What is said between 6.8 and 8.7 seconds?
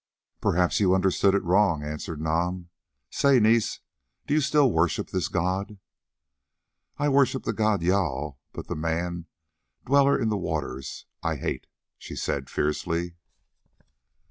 "I worship the god Jâl, but